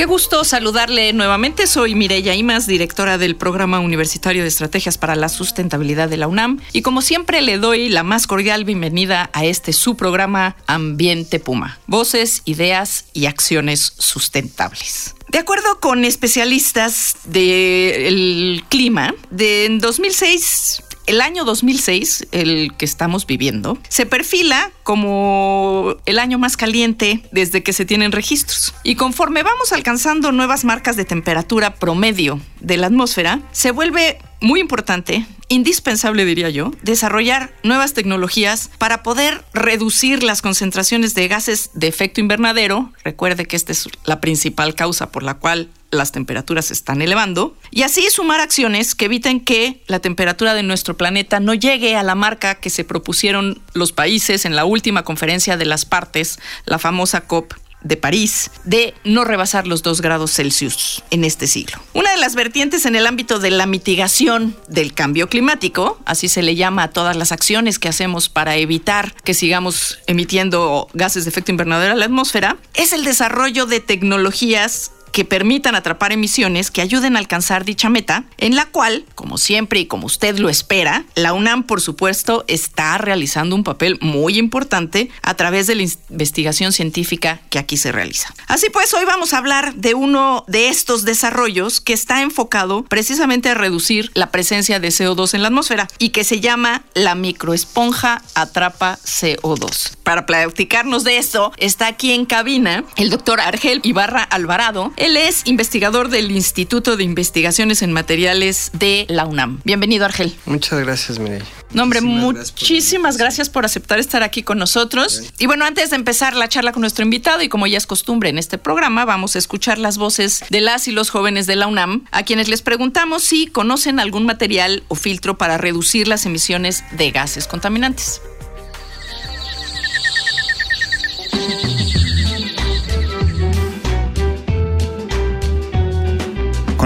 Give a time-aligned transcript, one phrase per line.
[0.00, 1.66] Qué gusto saludarle nuevamente.
[1.66, 6.58] Soy Mireya Imas, directora del Programa Universitario de Estrategias para la Sustentabilidad de la UNAM.
[6.72, 11.78] Y como siempre, le doy la más cordial bienvenida a este su programa Ambiente Puma.
[11.86, 15.16] Voces, ideas y acciones sustentables.
[15.28, 23.26] De acuerdo con especialistas del clima, de en 2006 el año 2006, el que estamos
[23.26, 28.74] viviendo, se perfila como el año más caliente desde que se tienen registros.
[28.82, 34.60] Y conforme vamos alcanzando nuevas marcas de temperatura promedio de la atmósfera, se vuelve muy
[34.60, 41.88] importante, indispensable diría yo, desarrollar nuevas tecnologías para poder reducir las concentraciones de gases de
[41.88, 42.92] efecto invernadero.
[43.04, 47.56] Recuerde que esta es la principal causa por la cual las temperaturas se están elevando
[47.70, 52.02] y así sumar acciones que eviten que la temperatura de nuestro planeta no llegue a
[52.02, 56.78] la marca que se propusieron los países en la última conferencia de las partes, la
[56.78, 61.78] famosa COP de París de no rebasar los 2 grados Celsius en este siglo.
[61.94, 66.42] Una de las vertientes en el ámbito de la mitigación del cambio climático, así se
[66.42, 71.30] le llama a todas las acciones que hacemos para evitar que sigamos emitiendo gases de
[71.30, 76.82] efecto invernadero a la atmósfera, es el desarrollo de tecnologías que permitan atrapar emisiones que
[76.82, 81.04] ayuden a alcanzar dicha meta, en la cual, como siempre y como usted lo espera,
[81.14, 86.72] la UNAM, por supuesto, está realizando un papel muy importante a través de la investigación
[86.72, 88.34] científica que aquí se realiza.
[88.46, 93.48] Así pues, hoy vamos a hablar de uno de estos desarrollos que está enfocado precisamente
[93.48, 98.22] a reducir la presencia de CO2 en la atmósfera y que se llama la microesponja
[98.34, 99.96] atrapa CO2.
[100.02, 105.42] Para platicarnos de esto, está aquí en cabina el doctor Argel Ibarra Alvarado, él es
[105.46, 109.60] investigador del Instituto de Investigaciones en Materiales de la UNAM.
[109.64, 110.36] Bienvenido, Argel.
[110.44, 111.46] Muchas gracias, Mireille.
[111.72, 115.32] No, hombre, muchísimas gracias por aceptar estar aquí con nosotros.
[115.38, 118.28] Y bueno, antes de empezar la charla con nuestro invitado, y como ya es costumbre
[118.28, 121.66] en este programa, vamos a escuchar las voces de las y los jóvenes de la
[121.66, 126.84] UNAM, a quienes les preguntamos si conocen algún material o filtro para reducir las emisiones
[126.92, 128.20] de gases contaminantes.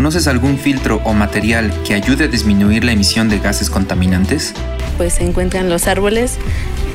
[0.04, 4.52] ¿Conoces algún filtro o material que ayude a disminuir la emisión de gases contaminantes?
[4.98, 6.36] Pues se encuentran los árboles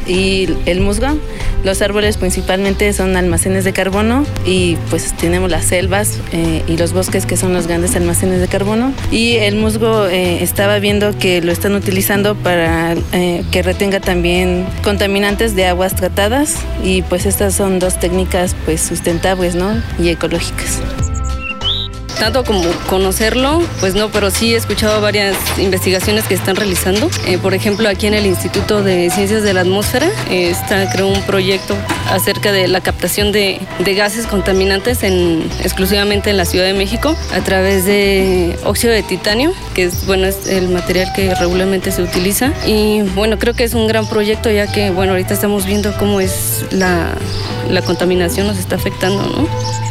[0.06, 1.18] y el musgo.
[1.64, 6.94] Los árboles principalmente son almacenes de carbono y pues tenemos las selvas eh, y los
[6.94, 8.94] bosques que son los grandes almacenes de carbono.
[9.10, 14.68] Y el musgo eh, estaba viendo que lo están utilizando para eh, que retenga también
[14.84, 19.82] contaminantes de aguas tratadas y pues estas son dos técnicas pues sustentables ¿no?
[19.98, 20.80] y ecológicas
[22.20, 27.10] tanto como conocerlo, pues no, pero sí he escuchado varias investigaciones que están realizando.
[27.26, 31.08] Eh, por ejemplo, aquí en el Instituto de Ciencias de la Atmósfera eh, está creó
[31.08, 31.76] un proyecto
[32.12, 33.60] acerca de la captación de,
[33.96, 39.52] gases contaminantes en, exclusivamente en la Ciudad de México a través de óxido de titanio,
[39.74, 42.54] que es bueno es el material que regularmente se utiliza.
[42.68, 46.20] Y bueno, creo que es un gran proyecto ya que bueno ahorita estamos viendo cómo
[46.20, 47.14] es la,
[47.70, 49.89] la contaminación nos está afectando, ¿no?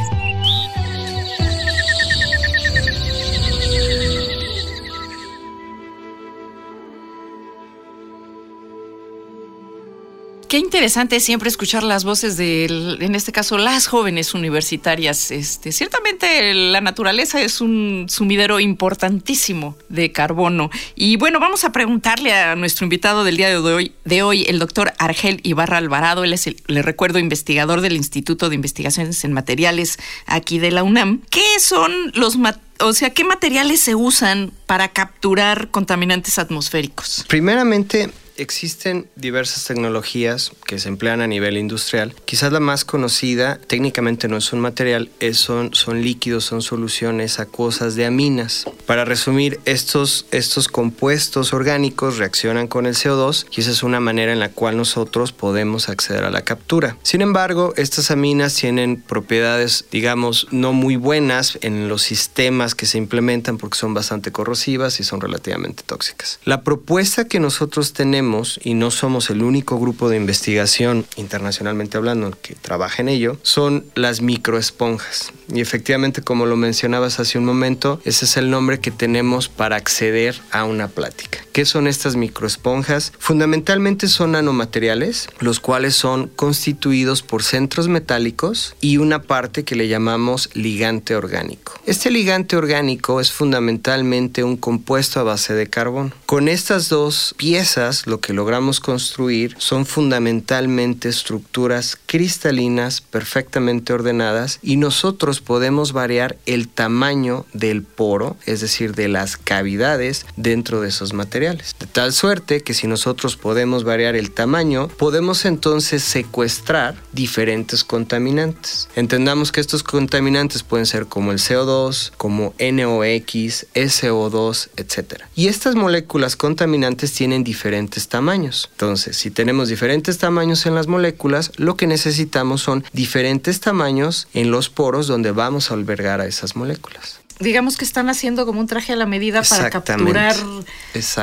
[10.49, 12.65] Qué interesante siempre escuchar las voces de,
[13.01, 15.31] en este caso, las jóvenes universitarias.
[15.31, 20.71] Este, ciertamente la naturaleza es un sumidero importantísimo de carbono.
[20.95, 24.59] Y bueno, vamos a preguntarle a nuestro invitado del día de hoy, de hoy el
[24.59, 26.25] doctor Argel Ibarra Alvarado.
[26.25, 30.83] Él es, el, le recuerdo, investigador del Instituto de Investigaciones en Materiales aquí de la
[30.83, 31.21] UNAM.
[31.29, 32.39] ¿Qué son los
[32.81, 37.25] o sea, ¿qué materiales se usan para capturar contaminantes atmosféricos?
[37.29, 42.15] Primeramente, existen diversas tecnologías que se emplean a nivel industrial.
[42.25, 47.41] Quizás la más conocida, técnicamente no es un material, es, son, son líquidos, son soluciones
[47.41, 48.65] acuosas de aminas.
[48.87, 54.33] Para resumir, estos, estos compuestos orgánicos reaccionan con el CO2 y esa es una manera
[54.33, 56.97] en la cual nosotros podemos acceder a la captura.
[57.03, 62.99] Sin embargo, estas aminas tienen propiedades, digamos, no muy buenas en los sistemas que se
[62.99, 66.39] implementan porque son bastante corrosivas y son relativamente tóxicas.
[66.45, 71.97] La propuesta que nosotros tenemos tenemos, y no somos el único grupo de investigación internacionalmente
[71.97, 75.33] hablando que trabaja en ello, son las microesponjas.
[75.53, 79.77] Y efectivamente, como lo mencionabas hace un momento, ese es el nombre que tenemos para
[79.77, 81.39] acceder a una plática.
[81.53, 83.13] ¿Qué son estas microesponjas?
[83.19, 89.89] Fundamentalmente son nanomateriales, los cuales son constituidos por centros metálicos y una parte que le
[89.89, 91.73] llamamos ligante orgánico.
[91.87, 96.13] Este ligante orgánico es fundamentalmente un compuesto a base de carbón.
[96.27, 104.77] Con estas dos piezas, lo que logramos construir son fundamentalmente estructuras cristalinas perfectamente ordenadas y
[104.77, 111.13] nosotros podemos variar el tamaño del poro, es decir, de las cavidades dentro de esos
[111.13, 111.75] materiales.
[111.79, 118.89] De tal suerte que si nosotros podemos variar el tamaño, podemos entonces secuestrar diferentes contaminantes.
[118.97, 125.23] Entendamos que estos contaminantes pueden ser como el CO2, como NOx, SO2, etc.
[125.35, 128.69] Y estas moléculas contaminantes tienen diferentes tamaños.
[128.73, 134.51] Entonces, si tenemos diferentes tamaños en las moléculas, lo que necesitamos son diferentes tamaños en
[134.51, 137.21] los poros donde vamos a albergar a esas moléculas.
[137.41, 140.35] Digamos que están haciendo como un traje a la medida para capturar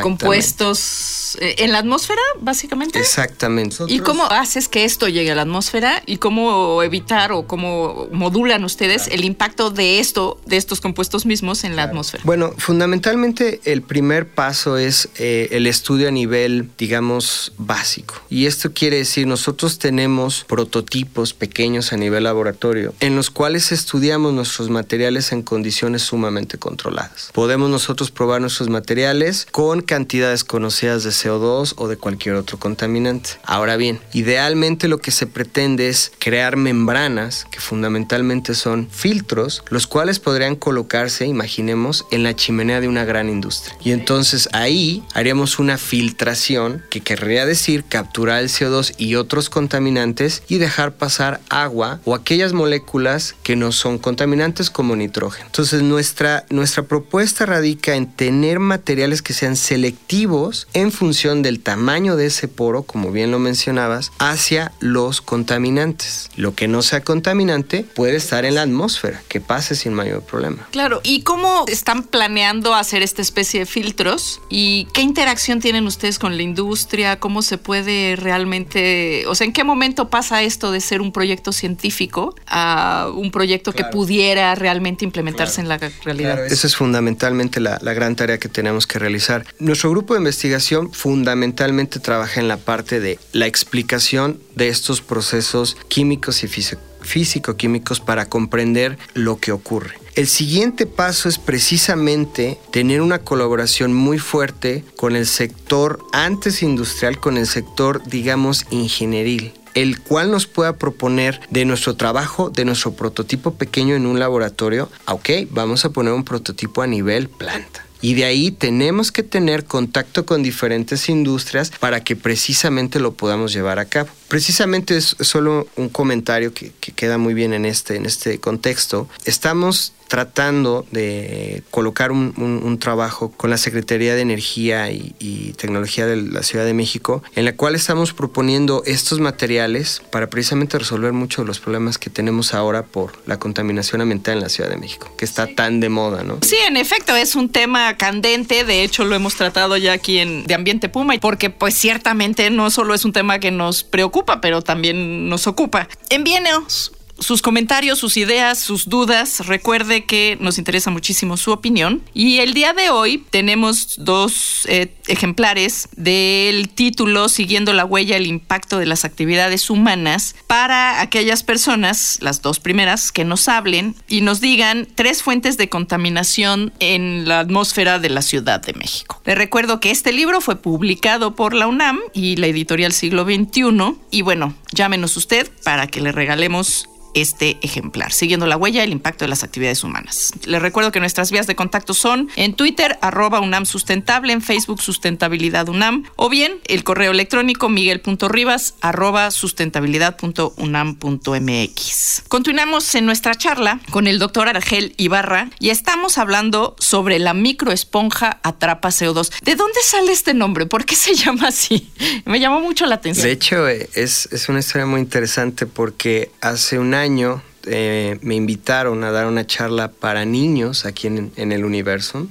[0.01, 2.99] compuestos eh, en la atmósfera, básicamente.
[2.99, 3.77] Exactamente.
[3.87, 8.63] ¿Y cómo haces que esto llegue a la atmósfera y cómo evitar o cómo modulan
[8.63, 12.23] ustedes el impacto de esto, de estos compuestos mismos en la atmósfera?
[12.25, 18.15] Bueno, fundamentalmente el primer paso es eh, el estudio a nivel, digamos, básico.
[18.29, 24.33] Y esto quiere decir, nosotros tenemos prototipos pequeños a nivel laboratorio en los cuales estudiamos
[24.33, 27.29] nuestros materiales en condiciones sumamente controladas.
[27.33, 33.31] Podemos nosotros probar nuestros materiales con cantidades conocidas de CO2 o de cualquier otro contaminante.
[33.43, 39.87] Ahora bien, idealmente lo que se pretende es crear membranas que fundamentalmente son filtros, los
[39.87, 43.75] cuales podrían colocarse, imaginemos, en la chimenea de una gran industria.
[43.83, 50.43] Y entonces ahí haríamos una filtración que querría decir capturar el CO2 y otros contaminantes
[50.47, 55.45] y dejar pasar agua o aquellas moléculas que no son contaminantes como nitrógeno.
[55.47, 62.15] Entonces nuestra, nuestra propuesta radica en tener materiales que sean selectivos en función del tamaño
[62.15, 66.29] de ese poro, como bien lo mencionabas, hacia los contaminantes.
[66.35, 70.67] Lo que no sea contaminante puede estar en la atmósfera, que pase sin mayor problema.
[70.71, 74.41] Claro, ¿y cómo están planeando hacer esta especie de filtros?
[74.49, 77.19] ¿Y qué interacción tienen ustedes con la industria?
[77.19, 81.51] ¿Cómo se puede realmente, o sea, en qué momento pasa esto de ser un proyecto
[81.51, 86.45] científico a un proyecto que pudiera realmente implementarse en la realidad.
[86.45, 89.45] esa es fundamentalmente la, la, gran tarea que tenemos que realizar.
[89.59, 95.75] Nuestro grupo de investigación fundamentalmente trabaja en la parte de la explicación de estos procesos
[95.89, 99.95] químicos y físico-químicos para comprender lo que ocurre.
[100.15, 107.19] El siguiente paso es precisamente tener una colaboración muy fuerte con el sector antes industrial,
[107.19, 112.93] con el sector, digamos, ingenieril el cual nos pueda proponer de nuestro trabajo, de nuestro
[112.93, 117.85] prototipo pequeño en un laboratorio, ok, vamos a poner un prototipo a nivel planta.
[118.05, 123.51] Y de ahí tenemos que tener contacto con diferentes industrias para que precisamente lo podamos
[123.51, 124.09] llevar a cabo.
[124.27, 129.09] Precisamente es solo un comentario que, que queda muy bien en este, en este contexto.
[129.25, 136.41] Estamos tratando de colocar un, trabajo con la Secretaría de Energía y, Tecnología de la
[136.41, 141.47] Ciudad de México, en la cual estamos proponiendo estos materiales para precisamente resolver muchos de
[141.47, 145.25] los problemas que tenemos ahora por la contaminación ambiental en la Ciudad de México, que
[145.25, 146.37] está tan de moda, ¿no?
[146.43, 150.45] Sí, en efecto, es un tema candente, de hecho lo hemos tratado ya aquí en
[150.47, 154.61] De Ambiente Puma, porque pues ciertamente no solo es un tema que nos preocupa, pero
[154.61, 155.89] también nos ocupa.
[156.09, 159.47] Envíenos sus comentarios, sus ideas, sus dudas.
[159.47, 162.01] Recuerde que nos interesa muchísimo su opinión.
[162.13, 168.27] Y el día de hoy tenemos dos eh, ejemplares del título Siguiendo la huella, el
[168.27, 174.21] impacto de las actividades humanas para aquellas personas, las dos primeras, que nos hablen y
[174.21, 179.21] nos digan tres fuentes de contaminación en la atmósfera de la Ciudad de México.
[179.25, 183.95] Le recuerdo que este libro fue publicado por la UNAM y la editorial Siglo XXI.
[184.11, 189.25] Y bueno, llámenos usted para que le regalemos este ejemplar, siguiendo la huella el impacto
[189.25, 190.33] de las actividades humanas.
[190.45, 194.81] Les recuerdo que nuestras vías de contacto son en Twitter, arroba UNAM Sustentable, en Facebook
[194.81, 202.23] Sustentabilidad UNAM, o bien el correo electrónico miguel.ribas, arroba sustentabilidad.unam.mx.
[202.27, 208.41] Continuamos en nuestra charla con el doctor Argel Ibarra y estamos hablando sobre la microesponja
[208.43, 209.31] atrapa CO2.
[209.41, 210.65] ¿De dónde sale este nombre?
[210.65, 211.89] ¿Por qué se llama así?
[212.25, 213.25] Me llamó mucho la atención.
[213.25, 218.17] De hecho, eh, es, es una historia muy interesante porque hace un año año eh,
[218.21, 222.27] me invitaron a dar una charla para niños aquí en, el universo.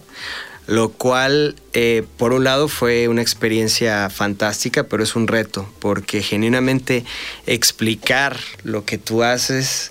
[0.66, 6.22] lo cual eh, por un lado fue una experiencia fantástica, pero es un reto, porque
[6.22, 7.04] genuinamente
[7.46, 9.90] explicar lo que tú haces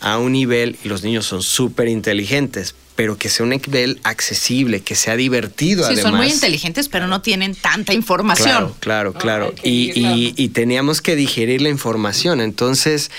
[0.00, 4.80] a un nivel, y los niños son súper inteligentes, pero que sea un nivel accesible,
[4.80, 5.82] que sea divertido.
[5.82, 6.02] Sí, además.
[6.02, 8.74] son muy inteligentes, pero no tienen tanta información.
[8.78, 9.54] Claro, claro, claro.
[9.64, 12.40] y, y, y, teníamos que digerir la información.
[12.40, 13.10] Entonces,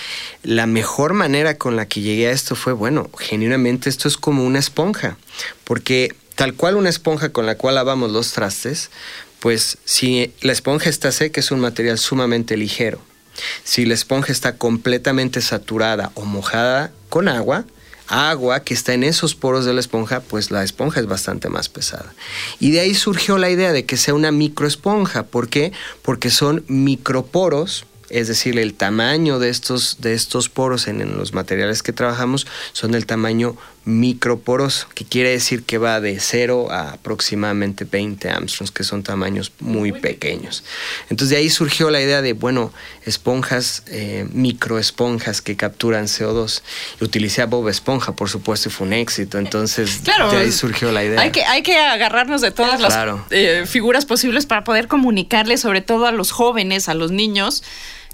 [0.43, 4.45] la mejor manera con la que llegué a esto fue, bueno, genuinamente esto es como
[4.45, 5.17] una esponja,
[5.65, 8.91] porque tal cual una esponja con la cual lavamos los trastes,
[9.39, 13.01] pues si la esponja está seca es un material sumamente ligero.
[13.63, 17.65] Si la esponja está completamente saturada o mojada con agua,
[18.07, 21.69] agua que está en esos poros de la esponja, pues la esponja es bastante más
[21.69, 22.13] pesada.
[22.59, 25.23] Y de ahí surgió la idea de que sea una microesponja.
[25.23, 25.71] ¿Por qué?
[26.01, 31.33] Porque son microporos es decir, el tamaño de estos, de estos poros en, en, los
[31.33, 36.93] materiales que trabajamos son del tamaño microporoso, que quiere decir que va de 0 a
[36.93, 40.63] aproximadamente 20 Armstrongs, que son tamaños muy pequeños.
[41.09, 42.73] Entonces de ahí surgió la idea de, bueno,
[43.05, 46.63] esponjas, eh, microesponjas que capturan CO2.
[46.99, 49.37] Y utilicé a Bob Esponja, por supuesto, y fue un éxito.
[49.37, 51.21] Entonces claro, de ahí surgió la idea.
[51.21, 53.25] Hay que, hay que agarrarnos de todas claro.
[53.29, 57.63] las eh, figuras posibles para poder comunicarle, sobre todo a los jóvenes, a los niños,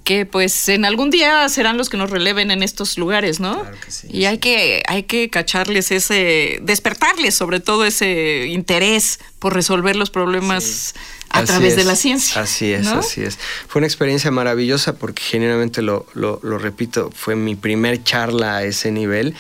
[0.04, 3.62] que pues en algún día serán los que nos releven en estos lugares, ¿no?
[3.62, 9.20] Claro que sí, y hay que hay que cacharles ese despertarles sobre todo ese interés
[9.40, 11.00] por resolver los problemas sí.
[11.30, 12.42] a así través es, de la ciencia.
[12.42, 13.00] Así es, ¿no?
[13.00, 13.38] así es.
[13.68, 18.64] Fue una experiencia maravillosa porque generalmente lo, lo, lo, repito, fue mi primer charla a
[18.64, 19.36] ese nivel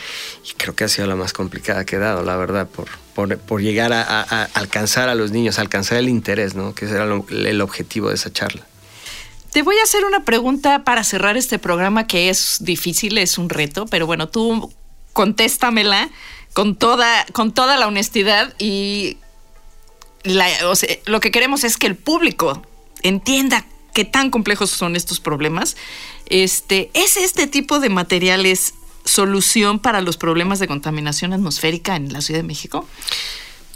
[0.48, 3.38] y creo que ha sido la más complicada que he dado, la verdad, por, por,
[3.38, 6.74] por llegar a, a, a, alcanzar a los niños, alcanzar el interés, ¿no?
[6.75, 8.65] Que ese era lo, el objetivo de esa charla.
[9.51, 13.50] Te voy a hacer una pregunta para cerrar este programa que es difícil, es un
[13.50, 14.74] reto, pero bueno, tú
[15.12, 16.10] contéstamela
[16.53, 19.17] con toda, con toda la honestidad y
[21.05, 22.62] lo que queremos es que el público
[23.03, 25.75] entienda qué tan complejos son estos problemas.
[26.27, 32.22] Este, ¿Es este tipo de materiales solución para los problemas de contaminación atmosférica en la
[32.22, 32.88] Ciudad de México?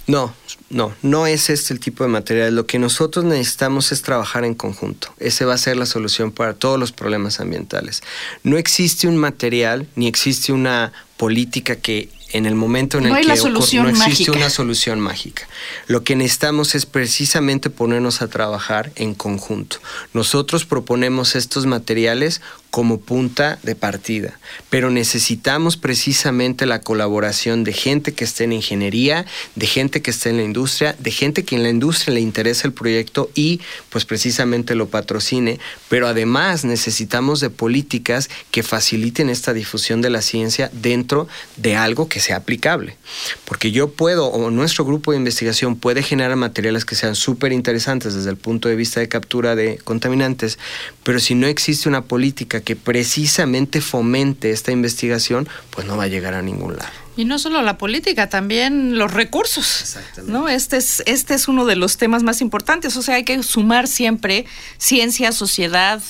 [0.07, 0.33] No,
[0.69, 2.55] no, no es este el tipo de material.
[2.55, 5.13] Lo que nosotros necesitamos es trabajar en conjunto.
[5.19, 8.03] Ese va a ser la solución para todos los problemas ambientales.
[8.43, 13.25] No existe un material ni existe una política que en el momento en no el
[13.25, 14.31] que ocurre, no existe mágica.
[14.33, 15.47] una solución mágica.
[15.87, 19.77] Lo que necesitamos es precisamente ponernos a trabajar en conjunto.
[20.13, 22.41] Nosotros proponemos estos materiales
[22.75, 24.37] como punta de partida,
[24.69, 30.31] pero necesitamos precisamente la colaboración de gente que esté en ingeniería, de gente que esté
[30.31, 34.03] en la industria, de gente que en la industria le interesa el proyecto y pues
[34.03, 40.69] precisamente lo patrocine, pero además necesitamos de políticas que faciliten esta difusión de la ciencia
[40.73, 42.97] dentro de algo que sea aplicable.
[43.45, 48.15] Porque yo puedo, o nuestro grupo de investigación puede generar materiales que sean súper interesantes
[48.15, 50.59] desde el punto de vista de captura de contaminantes,
[51.03, 56.07] pero si no existe una política que precisamente fomente esta investigación, pues no va a
[56.07, 56.91] llegar a ningún lado.
[57.15, 59.95] Y no solo la política, también los recursos.
[60.25, 60.49] ¿no?
[60.49, 62.97] Este, es, este es uno de los temas más importantes.
[62.97, 64.45] O sea, hay que sumar siempre
[64.77, 66.03] ciencia, sociedad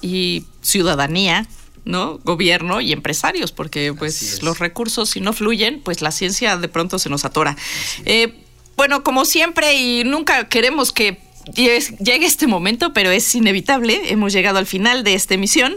[0.00, 1.48] y ciudadanía
[1.84, 2.18] ¿no?
[2.18, 7.00] Gobierno y empresarios, porque pues los recursos si no fluyen, pues la ciencia de pronto
[7.00, 7.56] se nos atora.
[8.04, 8.34] Eh,
[8.76, 11.18] bueno, como siempre y nunca queremos que
[11.54, 15.76] llegue este momento, pero es inevitable, hemos llegado al final de esta emisión.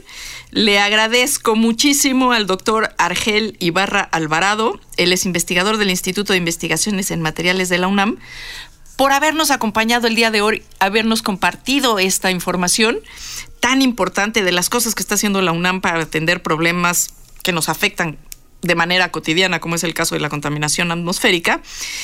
[0.51, 7.11] Le agradezco muchísimo al doctor Argel Ibarra Alvarado, él es investigador del Instituto de Investigaciones
[7.11, 8.17] en Materiales de la UNAM,
[8.95, 12.99] por habernos acompañado el día de hoy, habernos compartido esta información
[13.59, 17.67] tan importante de las cosas que está haciendo la UNAM para atender problemas que nos
[17.67, 18.17] afectan
[18.61, 21.61] de manera cotidiana, como es el caso de la contaminación atmosférica.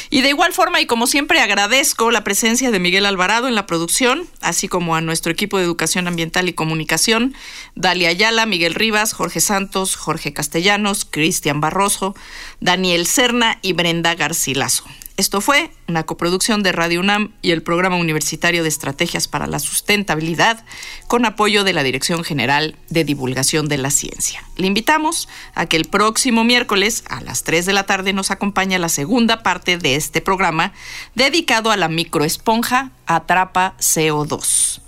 [0.10, 3.66] Y de igual forma, y como siempre, agradezco la presencia de Miguel Alvarado en la
[3.66, 7.34] producción, así como a nuestro equipo de educación ambiental y comunicación,
[7.76, 12.16] Dalia Ayala, Miguel Rivas, Jorge Santos, Jorge Castellanos, Cristian Barroso,
[12.60, 14.86] Daniel Serna y Brenda Garcilaso.
[15.22, 19.60] Esto fue una coproducción de Radio UNAM y el Programa Universitario de Estrategias para la
[19.60, 20.66] Sustentabilidad
[21.06, 24.44] con apoyo de la Dirección General de Divulgación de la Ciencia.
[24.58, 28.80] Le invitamos a que el próximo miércoles a las 3 de la tarde nos acompañe
[28.80, 30.74] la segunda parte de este programa
[31.14, 34.82] dedicado a la microesponja Atrapa CO2.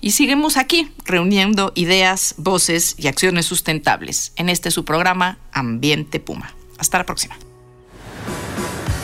[0.00, 6.52] Y seguimos aquí reuniendo ideas, voces y acciones sustentables en este su programa Ambiente Puma.
[6.76, 7.36] Hasta la próxima.